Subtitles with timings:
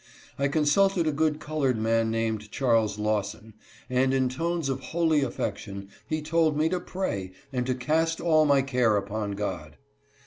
[0.39, 3.53] I consulted a good colored man named Charles Lawson,
[3.87, 8.45] and in tones of holy affection he told me to pray, and to" cast all
[8.45, 9.77] my care upon God."